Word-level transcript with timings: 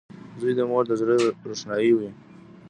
•زوی 0.39 0.53
د 0.57 0.61
مور 0.69 0.83
د 0.87 0.91
زړۀ 1.01 1.15
روښنایي 1.47 1.91
وي. 1.97 2.09